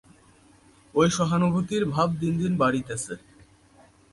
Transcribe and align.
ঐ 0.95 1.03
সহানুভূতির 1.09 1.83
ভাব 1.85 2.09
দিন 2.21 2.33
দিন 2.41 2.53
বাড়িতেছে। 2.57 3.13